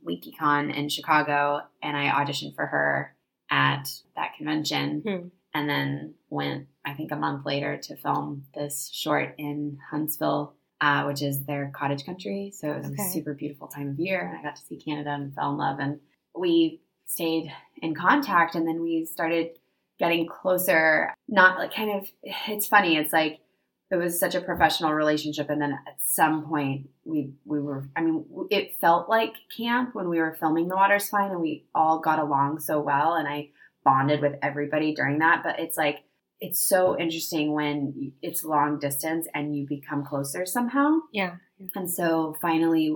[0.70, 3.16] in Chicago, and I auditioned for her
[3.50, 5.28] at that convention, Hmm.
[5.54, 11.04] And then went I think a month later to film this short in Huntsville, uh,
[11.06, 12.52] which is their cottage country.
[12.54, 13.02] So it was Okay.
[13.02, 15.58] a super beautiful time of year, and I got to see Canada and fell in
[15.58, 16.00] love, and
[16.38, 19.58] we stayed in contact, and then we started
[20.00, 21.14] getting closer.
[21.30, 22.08] Not like kind of.
[22.48, 22.98] It's funny.
[22.98, 23.40] It's like
[23.92, 28.02] it was such a professional relationship and then at some point we we were i
[28.02, 32.00] mean it felt like camp when we were filming the water's fine and we all
[32.00, 33.48] got along so well and i
[33.84, 36.04] bonded with everybody during that but it's like
[36.40, 41.36] it's so interesting when it's long distance and you become closer somehow Yeah.
[41.76, 42.96] and so finally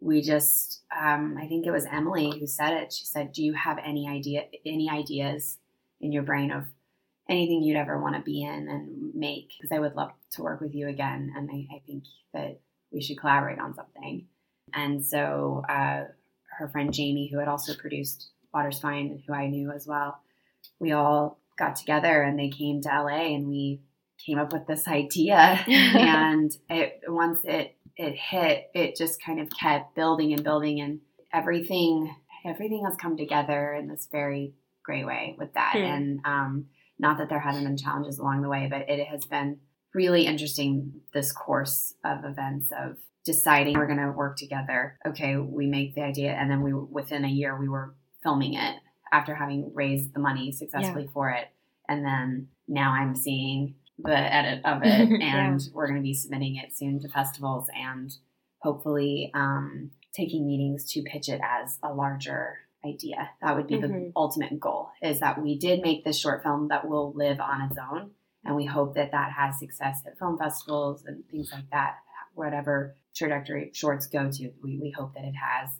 [0.00, 3.52] we just um, i think it was emily who said it she said do you
[3.54, 5.58] have any idea any ideas
[6.00, 6.64] in your brain of
[7.28, 10.60] anything you'd ever want to be in and make because I would love to work
[10.60, 11.32] with you again.
[11.34, 12.60] And I, I think that
[12.92, 14.26] we should collaborate on something.
[14.74, 16.04] And so uh,
[16.58, 20.20] her friend Jamie, who had also produced Water's Fine, who I knew as well,
[20.78, 23.80] we all got together and they came to LA and we
[24.24, 25.36] came up with this idea.
[25.66, 31.00] and it, once it it hit, it just kind of kept building and building and
[31.32, 32.12] everything
[32.44, 35.72] everything has come together in this very great way with that.
[35.74, 35.82] Hmm.
[35.82, 36.66] And um,
[36.98, 39.58] not that there hadn't been challenges along the way, but it has been
[39.94, 44.98] really interesting this course of events of deciding we're going to work together.
[45.06, 48.76] Okay, we make the idea, and then we within a year we were filming it
[49.12, 51.46] after having raised the money successfully for it,
[51.88, 56.56] and then now I'm seeing the edit of it, and we're going to be submitting
[56.56, 58.12] it soon to festivals and
[58.58, 63.30] hopefully um, taking meetings to pitch it as a larger idea.
[63.42, 64.12] That would be the Mhm.
[64.16, 67.78] ultimate goal is that we did make this short film that will live on its
[67.78, 68.10] own.
[68.44, 71.96] And we hope that that has success at film festivals and things like that,
[72.34, 74.50] whatever trajectory shorts go to.
[74.62, 75.78] We, we hope that it has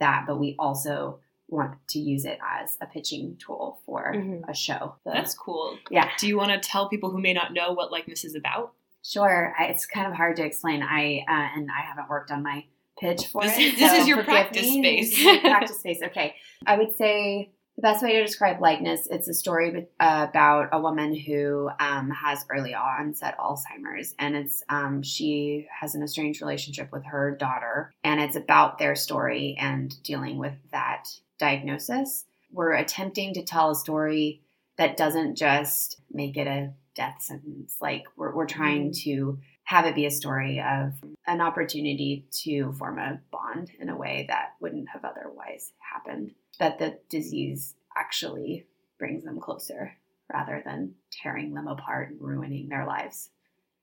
[0.00, 4.42] that, but we also want to use it as a pitching tool for Mhm.
[4.48, 4.96] a show.
[5.04, 5.78] That's cool.
[5.90, 6.10] yeah.
[6.18, 8.72] Do you want to tell people who may not know what likeness is about?
[9.04, 10.82] Sure, I, it's kind of hard to explain.
[10.82, 12.64] I uh, and I haven't worked on my
[12.98, 13.62] pitch for This it.
[13.74, 14.82] is- this so is your practice me.
[14.82, 15.10] space.
[15.10, 16.02] This is my practice space.
[16.02, 16.34] Okay,
[16.66, 19.06] I would say the best way to describe likeness.
[19.10, 25.02] It's a story about a woman who um, has early onset Alzheimer's, and it's um,
[25.02, 30.38] she has an estranged relationship with her daughter, and it's about their story and dealing
[30.38, 31.08] with that
[31.38, 32.24] diagnosis.
[32.50, 34.40] We're attempting to tell a story
[34.78, 37.76] that doesn't just make it a death sentence.
[37.80, 40.92] Like we're, we're trying to have it be a story of
[41.26, 46.32] an opportunity to form a bond in a way that wouldn't have otherwise happened.
[46.60, 48.66] That the disease actually
[48.98, 49.92] brings them closer
[50.32, 53.30] rather than tearing them apart and ruining their lives.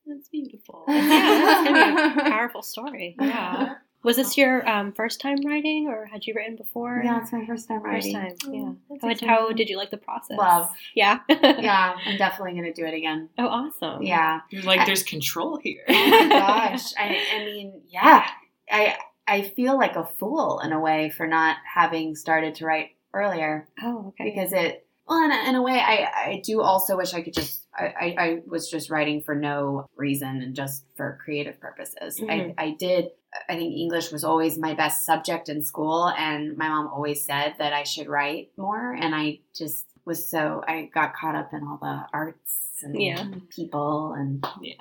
[0.06, 0.86] That's beautiful.
[0.88, 1.02] yeah,
[1.46, 3.16] that's gonna be a powerful story.
[3.20, 3.76] Yeah.
[4.04, 7.02] Was this your um, first time writing, or had you written before?
[7.04, 8.14] Yeah, it's my first time writing.
[8.14, 8.54] First time.
[8.54, 8.72] Yeah.
[8.90, 9.30] That's How, exciting.
[9.30, 10.38] how did you like the process?
[10.38, 10.70] Love.
[10.96, 11.20] Yeah.
[11.30, 13.30] Yeah, I'm definitely going to do it again.
[13.38, 14.02] oh, awesome.
[14.04, 14.42] Yeah.
[14.50, 15.84] You're like, there's control here.
[15.88, 16.94] Oh my gosh.
[16.98, 18.26] I, I mean, yeah.
[18.70, 22.90] I I feel like a fool in a way for not having started to write
[23.14, 24.26] earlier Oh, okay.
[24.32, 27.34] because it well in a, in a way I, I do also wish I could
[27.34, 32.20] just I, I, was just writing for no reason and just for creative purposes.
[32.20, 32.54] Mhm.
[32.58, 33.10] I, I did
[33.50, 37.56] I think English was always my best subject in school and my mom always said
[37.58, 41.64] that I should write more and I just was so I got caught up in
[41.68, 43.26] all the arts and Yeah.
[43.50, 44.74] people and yeah.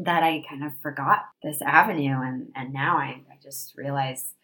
[0.00, 4.34] that I kind of forgot this avenue and and now I, I just realize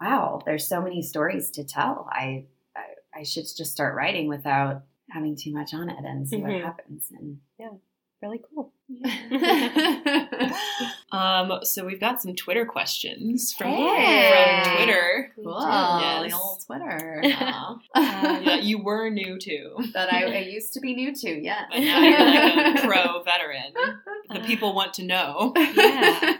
[0.00, 2.44] wow there's so many stories to tell I,
[2.76, 6.42] I I should just start writing without having too much on it and see Mhm.
[6.42, 7.70] what happens and yeah,
[8.22, 8.72] Really cool.
[11.12, 14.62] um, so we've got some Twitter questions from, Hey.
[14.64, 15.32] from Twitter.
[15.36, 16.30] cool Yes.
[16.30, 17.78] the old Twitter Aw.
[17.94, 19.76] Um, yeah, you were new to.
[19.92, 23.22] that I, I used to be new to yes but now you're like a pro
[23.22, 23.72] veteran.
[24.32, 25.52] The people want to know.
[25.56, 26.36] Yeah.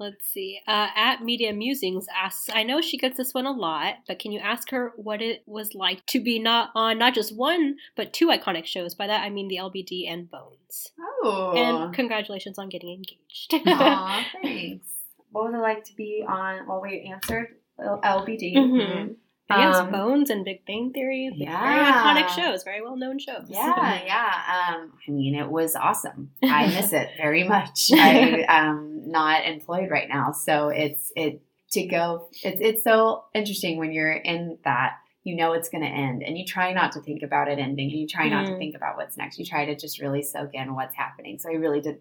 [0.00, 0.58] Let's see.
[0.66, 4.32] Uh, at Media Musings asks, I know she gets this one a lot, but can
[4.32, 8.12] you ask her what it was like to be not on not just one, but
[8.12, 8.94] two iconic shows?
[8.96, 10.90] By that I mean the LBD and Bones.
[11.22, 13.54] oh And congratulations on getting engaged.
[13.68, 14.86] Aw, thanks
[15.32, 19.08] what was it like to be on well we answered LBD Mhm.
[19.08, 19.16] But
[19.52, 21.28] Um, Bones and Big Bang Theory.
[21.30, 22.02] Very Yeah.
[22.04, 23.46] iconic shows, very well known shows.
[23.48, 24.74] Yeah, yeah.
[24.74, 26.30] Um, I mean, it was awesome.
[26.42, 27.90] I miss it very much.
[27.92, 32.28] I am not employed right now, so it's it to go.
[32.42, 34.96] It's it's so interesting when you're in that.
[35.22, 37.90] You know it's going to end, and you try not to think about it ending.
[37.90, 38.58] You try not to Mhm.
[38.58, 39.38] think about what's next.
[39.38, 41.38] You try to just really soak in what's happening.
[41.38, 41.98] So I really did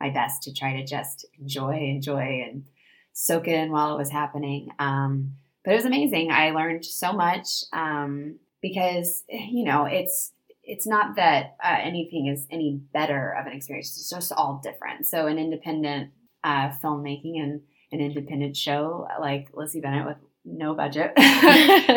[0.00, 2.64] my best to try to just enjoy, enjoy, and
[3.12, 4.70] soak it in while it was happening.
[4.78, 5.34] Um,
[5.64, 6.30] but it was amazing.
[6.30, 10.32] I learned so much um, because you know it's
[10.64, 13.96] it's not that uh, anything is any better of an experience.
[13.96, 15.06] It's just all different.
[15.06, 16.10] So an independent
[16.44, 21.12] uh, filmmaking and an independent show like Lizzie Bennet with no budget.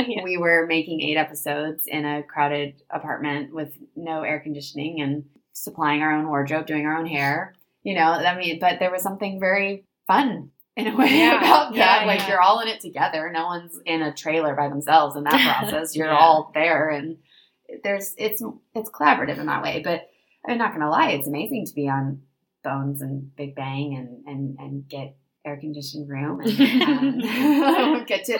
[0.07, 0.23] Yeah.
[0.23, 5.23] We were making eight episodes in a crowded apartment with no air conditioning and
[5.53, 7.55] supplying our own wardrobe, doing our own hair.
[7.83, 11.37] You know, I mean, but there was something very fun in a way Yeah.
[11.37, 12.01] about that.
[12.01, 12.29] Yeah, like yeah.
[12.29, 13.29] you're all in it together.
[13.31, 15.95] No one's in a trailer by themselves in that process.
[15.95, 17.17] You're all there and
[17.83, 19.81] there's it's it's collaborative in that way.
[19.83, 20.09] But
[20.47, 22.21] I'm not gonna lie, it's amazing to be on
[22.63, 28.39] Bones and Big Bang and and and get air conditioned room and um, get to.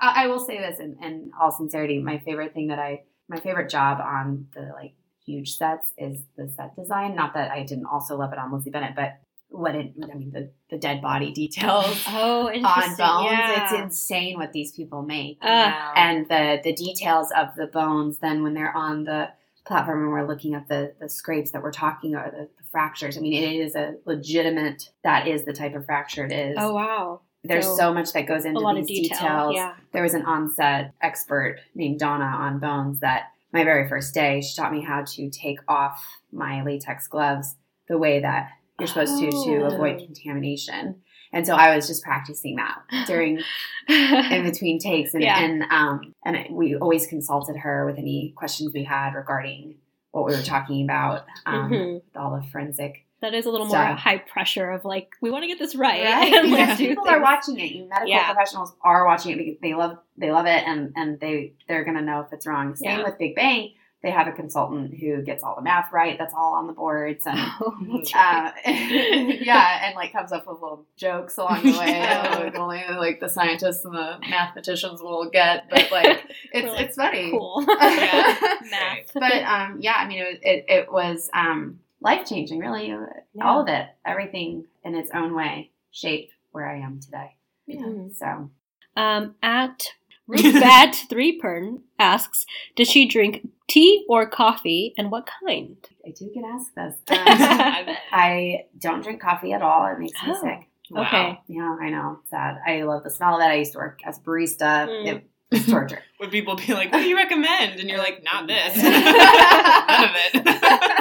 [0.00, 3.38] I, I will say this in, in all sincerity, my favorite thing that I my
[3.38, 7.14] favorite job on the like huge sets is the set design.
[7.14, 9.18] Not that I didn't also love it on Lizzie Bennet, but
[9.50, 12.62] what it I mean the the dead body details Oh, on
[12.96, 12.98] bones.
[13.30, 13.64] yeah.
[13.64, 18.42] It's insane what these people make Uh, and the the details of the bones then
[18.42, 19.30] when they're on the
[19.66, 23.16] platform and we're looking at the the scrapes that we're talking or the, the fractures
[23.18, 26.72] i mean it is a legitimate that is the type of fracture it is oh,
[26.74, 27.20] wow.
[27.44, 29.18] there's so so, much that goes into these detail.
[29.18, 29.74] details Yeah.
[29.92, 34.54] there was an onset expert named donna on bones that my very first day she
[34.56, 37.56] taught me how to take off my latex gloves
[37.88, 38.50] the way that
[38.80, 39.66] you're supposed to to Oh.
[39.74, 40.96] avoid contamination
[41.32, 43.40] and so i was just practicing that during
[43.88, 45.38] in between takes and Yeah.
[45.40, 49.76] and um and we always consulted her with any questions we had regarding
[50.12, 51.94] what we were talking about um Mhm.
[51.94, 55.30] with all the forensic That is a little So- more high pressure of like, we
[55.30, 56.02] want to get this right.
[56.04, 56.32] Right?
[56.38, 57.70] and let's Because do people are watching it.
[57.72, 58.32] You medical Yeah.
[58.32, 62.00] professionals are watching it because they love they love it and and they they're gonna
[62.00, 62.74] know if it's wrong.
[62.76, 63.04] Same Yeah.
[63.04, 63.74] with Big Bang.
[64.02, 66.16] They have a consultant who gets all the math right.
[66.18, 67.38] That's all on the boards and.
[67.38, 68.46] Oh, that's right.
[68.46, 68.70] Uh,
[69.42, 72.00] yeah, and like comes up with little jokes along the way.
[72.08, 72.40] Oh.
[72.40, 76.96] like only like the scientists and the mathematicians will get, but like it's like, it's
[76.96, 77.30] funny.
[77.30, 77.62] cool.
[77.68, 78.36] Yeah.
[78.70, 79.12] Math.
[79.12, 82.94] but um, yeah, I mean, it was, it, it was um, life changing, really.
[83.42, 87.36] All of it, everything in its own way, shaped where I am today.
[87.68, 88.14] Mhm.
[88.16, 88.50] So,
[88.96, 89.92] Um, at
[90.30, 95.76] Rubat Three Pern asks, does she drink tea or coffee, and what kind?
[96.06, 96.94] I do get asked this.
[97.08, 97.96] I Um.
[98.12, 99.86] I don't drink coffee at all.
[99.86, 100.40] It makes me Oh.
[100.42, 100.66] sick.
[100.90, 101.02] Wow.
[101.06, 101.40] Okay.
[101.46, 102.18] Yeah, I know.
[102.22, 102.58] It's sad.
[102.66, 103.44] I love the smell of it.
[103.44, 104.88] I used to work as a barista.
[104.88, 105.06] Mm.
[105.06, 106.02] It was torture.
[106.20, 108.76] Would people be like, "What do you recommend?" And you're like, "Not this.
[108.82, 110.99] None of it."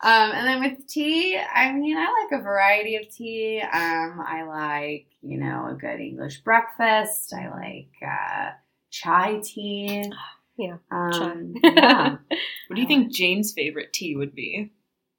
[0.00, 3.60] Um, and then with tea, I mean, I like a variety of tea.
[3.60, 7.32] Um, I like, you know, a good English breakfast.
[7.34, 8.50] I like uh,
[8.90, 10.10] chai tea.
[10.60, 11.34] Yeah, Um, chai.
[11.62, 12.10] yeah.
[12.66, 14.72] what do you think Jane's favorite tea would be?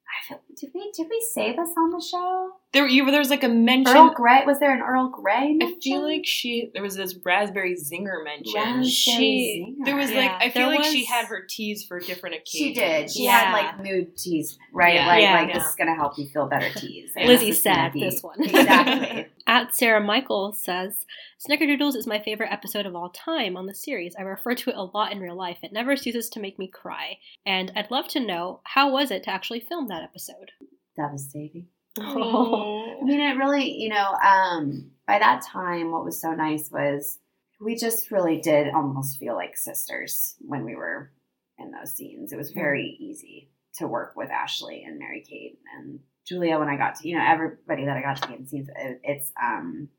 [0.05, 2.51] I feel, did we did we say this on the show?
[2.71, 3.97] There, you there was like a mention.
[3.97, 5.57] Earl Grey was there an Earl Grey?
[5.59, 8.53] I feel like she there was this raspberry zinger mention.
[8.53, 9.85] Raspberry She- Zinger.
[9.85, 12.51] There was like Yeah, I feel there like she had her teas for different occasions.
[12.51, 13.09] She did.
[13.11, 13.39] She Yeah.
[13.39, 14.93] had like mood teas, right?
[14.93, 15.07] Yeah.
[15.07, 15.33] Like, Yeah.
[15.41, 17.09] like this is gonna help you feel better teas.
[17.17, 18.43] And Lizzie this is gonna said this one.
[18.43, 19.25] exactly.
[19.47, 21.07] At Sarah Michael says,
[21.43, 24.15] Snickerdoodles is my favorite episode of all time on the series.
[24.15, 25.57] I refer to it a lot in real life.
[25.63, 27.17] It never ceases to make me cry.
[27.47, 30.51] And I'd love to know how was it to actually film that episode?
[30.95, 31.65] Devastating.
[32.01, 32.97] Oh.
[33.01, 37.17] I mean, it really, you know, um, by that time, what was so nice was
[37.59, 41.11] we just really did almost feel like sisters when we were
[41.57, 42.31] in those scenes.
[42.31, 46.77] It was very easy to work with Ashley and Mary Kate and Julia when I
[46.77, 48.69] got to, you know, everybody that I got to be in scenes.
[48.75, 49.89] It, it's, um,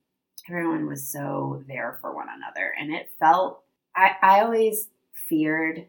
[0.48, 2.72] everyone was so there for one another.
[2.78, 3.62] And it felt,
[3.94, 4.88] I, I always
[5.28, 5.86] feared,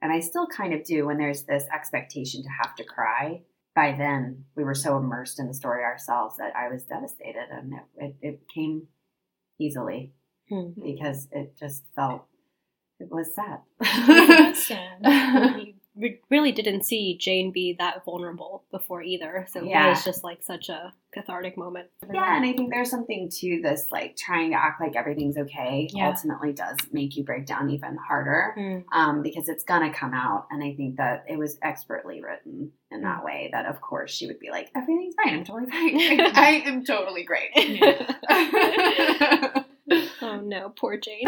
[0.00, 3.42] and I still kind of do when there's this expectation to have to cry
[3.78, 7.74] by then we were so immersed in the story ourselves that I was devastated and
[7.74, 8.88] it, it, it came
[9.60, 10.12] easily
[10.48, 10.70] Hmm.
[10.82, 12.24] because it just felt
[12.98, 13.60] it was sad.
[14.56, 15.67] Sad.
[16.00, 19.46] We really didn't see Jane be that vulnerable before either.
[19.50, 19.86] So Yeah.
[19.86, 21.88] it was just like such a cathartic moment.
[22.12, 25.88] yeah, and I think there's something to this like trying to act like everything's okay
[25.92, 26.08] Yeah.
[26.10, 28.52] ultimately does make you break down even harder.
[28.56, 28.78] Hmm.
[28.96, 33.02] Um, because it's gonna come out, and I think that it was expertly written in
[33.02, 33.48] that way.
[33.52, 35.34] That of course she would be like, "Everything's fine.
[35.34, 36.20] I'm totally fine.
[36.36, 37.50] I am totally great."
[40.22, 41.24] oh no, poor Jane.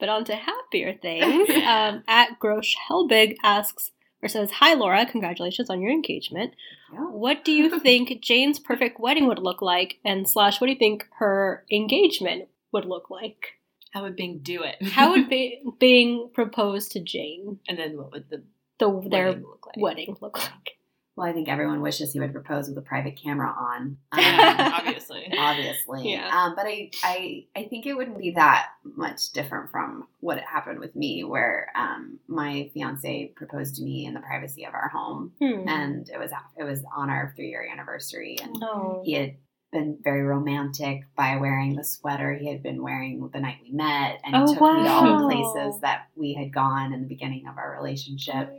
[0.00, 1.48] But on to happier things.
[1.50, 6.54] Um, at Grosh Helbig asks or says, "Hi Laura, congratulations on your engagement.
[6.92, 7.00] Yeah.
[7.00, 9.98] What do you think Jane's perfect wedding would look like?
[10.04, 13.58] And slash, what do you think her engagement would look like?
[13.92, 14.76] How would Bing do it?
[14.88, 18.42] How would Bing, being proposed to Jane, and then what would the
[18.78, 19.76] the their wedding look like?
[19.76, 20.76] wedding look like?
[21.20, 23.98] Well, I think everyone wishes he would propose with a private camera on.
[24.12, 25.30] Um, obviously.
[25.38, 26.12] obviously.
[26.12, 26.28] Yeah.
[26.32, 30.78] Um, but I, I, I think it wouldn't be that much different from what happened
[30.80, 35.32] with me, where um, my fiance proposed to me in the privacy of our home,
[35.40, 35.68] Hmm.
[35.68, 39.02] and it was it was on our three year anniversary, and Oh.
[39.04, 39.36] he had
[39.72, 44.20] been very romantic by wearing the sweater he had been wearing the night we met,
[44.24, 47.46] and Oh, took me to all the places that we had gone in the beginning
[47.46, 48.52] of our relationship.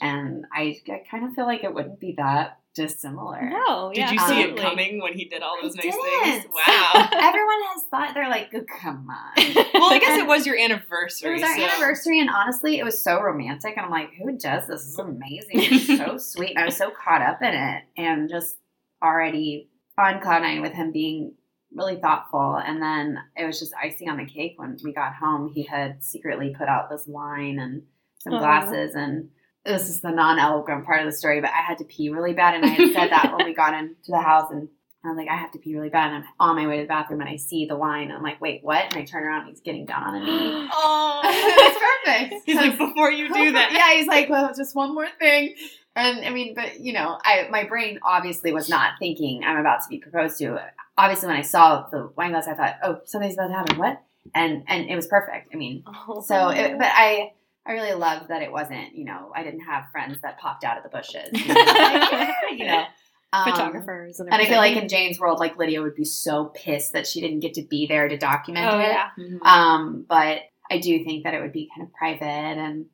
[0.00, 3.48] And I, I kind of feel like it wouldn't be that dissimilar.
[3.50, 6.42] No, yeah, Did you see it coming when he did all those I nice didn't.
[6.42, 6.44] things?
[6.66, 7.08] Wow.
[7.12, 9.54] Everyone has thought they're like, oh, come on.
[9.74, 11.30] well, I guess it was your anniversary.
[11.30, 13.76] It was our so- anniversary, and honestly, it was so romantic.
[13.76, 14.82] And I'm like, who does this?
[14.82, 15.50] This is amazing.
[15.52, 16.50] It's so sweet.
[16.50, 18.56] And I was so caught up in it and just
[19.02, 19.68] already
[19.98, 21.34] on cloud nine with him being
[21.72, 22.56] really thoughtful.
[22.56, 25.52] And then it was just icing on the cake when we got home.
[25.54, 27.82] He had secretly put out this wine and
[28.20, 28.38] some Aw.
[28.38, 28.94] glasses.
[28.94, 29.30] And
[29.64, 32.32] this is the non eloquent part of the story, but I had to pee really
[32.34, 32.54] bad.
[32.54, 34.50] And I had said that when we got into the house.
[34.50, 34.68] And
[35.04, 36.12] I was like, I have to pee really bad.
[36.12, 38.04] And I'm on my way to the bathroom and I see the wine.
[38.04, 38.82] And I'm like, wait, what?
[38.84, 40.68] And I turn around and he's getting down on a knee.
[40.72, 42.42] Oh, It's perfect.
[42.46, 43.72] He's like, before you do that.
[43.72, 45.54] yeah, he's like, well, just one more thing.
[45.96, 49.82] And I mean, but you know, I my brain obviously was not thinking I'm about
[49.82, 50.58] to be proposed to.
[50.98, 53.78] Obviously, when I saw the wine glass, I thought, oh, something's about to happen.
[53.78, 54.02] What?
[54.34, 55.50] And and it was perfect.
[55.54, 56.20] I mean, Oh.
[56.20, 57.32] so it, but I
[57.66, 58.94] I really loved that it wasn't.
[58.94, 61.30] You know, I didn't have friends that popped out of the bushes.
[61.32, 61.70] You know, like,
[62.12, 62.84] yeah, you know.
[63.32, 66.52] Um, photographers and and I feel like in Jane's world, like Lydia would be so
[66.54, 68.82] pissed that she didn't get to be there to document oh it.
[68.82, 69.42] yeah, Mhm.
[69.44, 70.38] Um, but
[70.70, 72.86] I do think that it would be kind of private and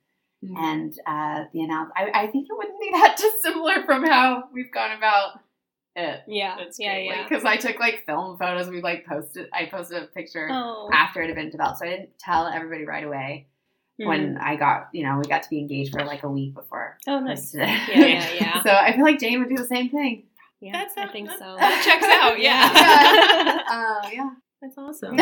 [0.42, 0.56] Mhm.
[0.56, 1.90] and uh, the announce.
[1.94, 5.40] I, I think it wouldn't be that dissimilar from how we've gone about
[5.94, 6.20] it.
[6.26, 6.56] Yeah.
[6.58, 7.06] That's yeah, great.
[7.08, 7.28] yeah.
[7.28, 8.70] Because I took like film photos.
[8.70, 9.48] We like posted.
[9.52, 10.88] I posted a picture Oh.
[10.90, 13.48] after it had been developed, so I didn't tell everybody right away
[14.06, 14.88] when I got.
[14.92, 16.98] You know, we got to be engaged for like a week before.
[17.06, 17.40] Oh, nice.
[17.52, 17.68] posted it.
[17.88, 18.62] Yeah, yeah, yeah.
[18.62, 20.24] so I feel like Jane would do the same thing.
[20.60, 21.56] Yeah, That's I think that- so.
[21.58, 23.62] that checks out, yeah.
[23.70, 24.30] Uh, yeah.
[24.60, 25.18] That's awesome.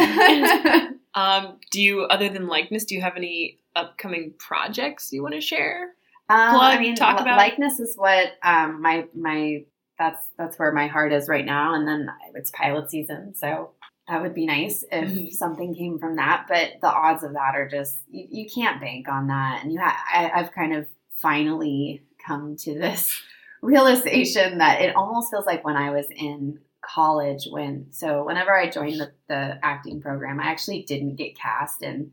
[1.15, 5.41] um, do you, other than likeness, do you have any upcoming projects you want to
[5.41, 5.93] share?
[6.29, 9.65] Um, Plug, I mean, talk li- about- likeness is what um, my my
[9.99, 13.71] that's that's where my heart is right now, and then it's pilot season, so
[14.09, 15.33] that would be nice if Mhm.
[15.33, 16.47] something came from that.
[16.49, 19.79] But the odds of that are just you, you can't bank on that, and you
[19.81, 23.21] ha- I, I've kind of finally come to this
[23.63, 28.71] realization that it almost feels like when I was in college when so whenever I
[28.71, 32.13] joined the, the acting program, I actually didn't get cast in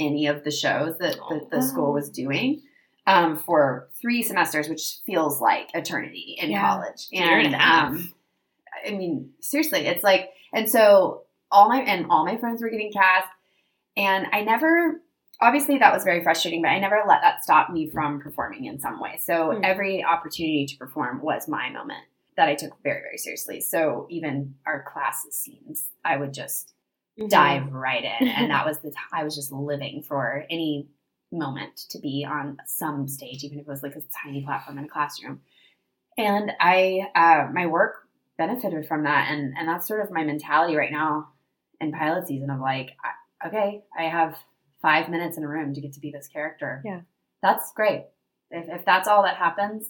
[0.00, 2.62] any of the shows that the, the school was doing
[3.06, 6.66] um, for three semesters, which feels like eternity in Yeah.
[6.66, 7.06] college.
[7.12, 8.12] And um,
[8.86, 11.23] I mean, seriously, it's like, and so
[11.54, 13.28] all my and all my friends were getting cast,
[13.96, 15.00] and I never.
[15.40, 18.78] Obviously, that was very frustrating, but I never let that stop me from performing in
[18.78, 19.18] some way.
[19.20, 19.64] So Hmm.
[19.64, 22.04] every opportunity to perform was my moment
[22.36, 23.60] that I took very, very seriously.
[23.60, 26.72] So even our class scenes, I would just
[27.18, 27.30] Mhm.
[27.30, 30.88] dive right in and that was the t- i was just living for any
[31.30, 34.84] moment to be on some stage even if it was like a tiny platform in
[34.84, 35.40] a classroom
[36.18, 40.74] and i uh, my work benefited from that and and that's sort of my mentality
[40.76, 41.28] right now
[41.80, 42.90] in pilot season of like
[43.46, 44.36] okay i have
[44.80, 46.82] five minutes in a room to get to be this character.
[46.84, 47.00] Yeah.
[47.40, 48.04] that's great.
[48.50, 49.88] If, if that's all that happens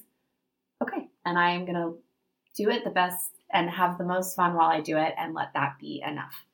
[0.82, 1.08] okay.
[1.24, 1.92] And i am gonna
[2.56, 5.52] do it the best and have the most fun while i do it and let
[5.54, 6.44] that be enough.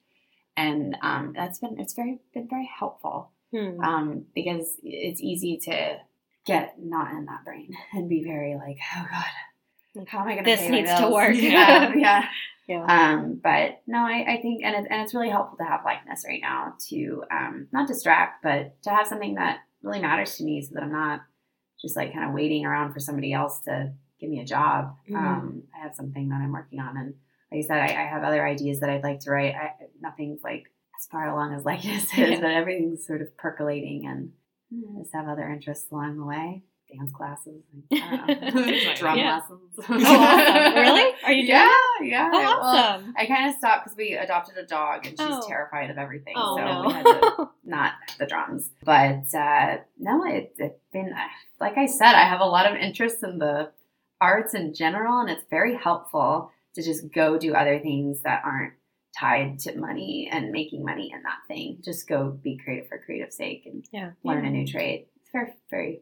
[0.57, 3.31] And um, that's been it's very been very helpful.
[3.53, 3.81] Hmm.
[3.81, 5.99] um, because it's easy to
[6.47, 10.07] get not in that brain and be very like oh god.
[10.07, 11.35] How am I going to This needs to work.
[11.35, 12.29] yeah yeah
[12.71, 12.85] Yeah.
[13.15, 16.25] um, but no I, I think and, it, and it's really helpful to have likeness
[16.27, 20.63] right now to um, not distract but to have something that really matters to me
[20.63, 21.21] so that I'm not
[21.83, 25.17] just like kind of waiting around for somebody else to give me a job Mhm.
[25.17, 27.15] um, I have something that I'm working on and
[27.53, 29.57] like I said, I, I have other ideas that I'd like to write.
[29.57, 30.67] I, nothing's like
[30.97, 32.41] as far along as likeness is, Yeah.
[32.41, 34.31] but everything's sort of percolating and
[34.73, 36.63] I just have other interests along the way.
[36.97, 39.37] Dance classes, and, I drum Yeah.
[39.37, 39.61] lessons.
[39.79, 40.75] Oh, awesome.
[40.75, 41.13] Really?
[41.25, 41.69] Are you doing Yeah,
[42.01, 42.07] it?
[42.07, 42.31] yeah.
[42.33, 43.15] Oh, Well, awesome.
[43.17, 45.45] I kind of stopped because we adopted a dog and she's Oh.
[45.49, 46.35] terrified of everything.
[46.37, 46.83] Oh, so no.
[46.87, 48.71] we had to not the drums.
[48.85, 51.15] But uh, no, it, it's been,
[51.61, 53.71] like I said, I have a lot of interest in the
[54.21, 58.75] arts in general, and it's very helpful to just go do other things that aren't
[59.19, 61.79] tied to money and making money in that thing.
[61.85, 64.11] Just go be creative for creative sake and Yeah.
[64.25, 65.07] learn a new trade.
[65.21, 66.01] It's very, very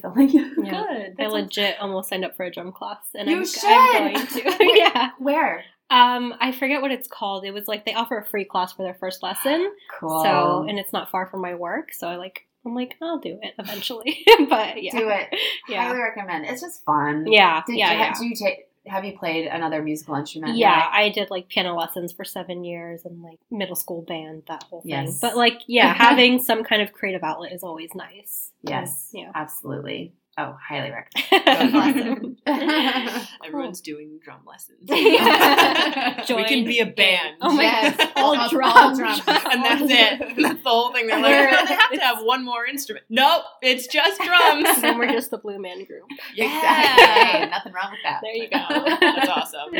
[0.00, 0.28] fulfilling.
[0.62, 0.70] Yeah.
[0.70, 1.00] Good.
[1.00, 3.64] I That's legit almost signed up for a drum class, and You I'm, should.
[3.64, 4.56] I'm going to.
[4.76, 5.10] yeah.
[5.18, 5.64] Where?
[5.90, 7.44] Um, I forget what it's called.
[7.44, 9.70] It was like they offer a free class for their first lesson.
[10.00, 10.22] Cool.
[10.22, 12.46] So, and it's not far from my work, so I like.
[12.64, 14.24] I'm like, I'll do it eventually.
[14.48, 15.34] but yeah, do it.
[15.68, 15.82] Yeah.
[15.82, 16.46] Highly recommend.
[16.46, 17.26] It's just fun.
[17.26, 18.14] Yeah, Did, yeah, ha- yeah.
[18.16, 18.68] Do you take?
[18.86, 20.56] Have you played another musical instrument?
[20.56, 20.88] Yeah, yet?
[20.92, 24.80] I did like piano lessons for seven years and like middle school band, that whole
[24.82, 24.90] thing.
[24.90, 25.20] Yes.
[25.20, 28.50] But like, yeah, having some kind of creative outlet is always nice.
[28.62, 29.10] Yes.
[29.12, 29.30] Yeah.
[29.34, 30.14] Absolutely.
[30.38, 32.38] Oh, highly recommend.
[33.44, 34.88] Everyone's doing drum lessons.
[36.26, 37.36] Join we can be a band.
[37.42, 37.96] Oh my Yes.
[37.98, 38.74] god, all, All- drums.
[38.74, 39.20] all drums.
[39.26, 40.36] and that's it.
[40.40, 41.06] That's the whole thing.
[41.06, 43.04] They're like, We're- oh, they have to have one more instrument.
[43.10, 44.64] Nope, it's just drums.
[44.66, 46.04] And then we're just the Blue Man Group.
[46.34, 47.04] Exactly.
[47.04, 48.20] Hey, nothing wrong with that.
[48.22, 48.96] There you go.
[49.00, 49.74] That's awesome.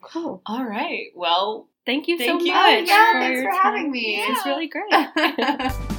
[0.00, 0.42] Cool.
[0.44, 1.06] All right.
[1.14, 2.52] Well, Thank you so you.
[2.52, 2.64] much.
[2.64, 3.90] Oh, yeah, for thanks for having time.
[3.92, 4.24] me.
[4.28, 5.98] This is really great.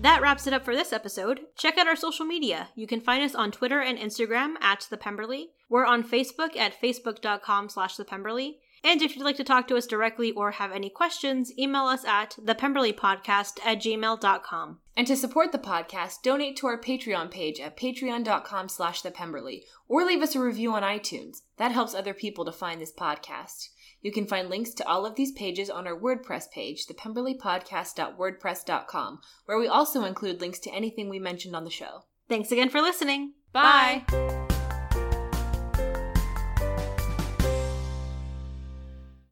[0.00, 1.40] That wraps it up for this episode.
[1.56, 2.68] Check out our social media.
[2.76, 5.50] You can find us on Twitter and Instagram at The Pemberley.
[5.68, 8.58] We're on Facebook at facebook.com slash The Pemberley.
[8.84, 12.04] And if you'd like to talk to us directly or have any questions, email us
[12.04, 14.78] at thepemberleypodcast at gmail.com.
[14.96, 20.04] And to support the podcast, donate to our Patreon page at patreon.com slash thepemberley, or
[20.04, 21.38] leave us a review on iTunes.
[21.56, 23.68] That helps other people to find this podcast.
[24.00, 29.58] You can find links to all of these pages on our WordPress page, thepemberleypodcast.wordpress.com, where
[29.58, 32.04] we also include links to anything we mentioned on the show.
[32.28, 33.32] Thanks again for listening.
[33.52, 34.04] Bye.
[34.08, 34.57] Bye.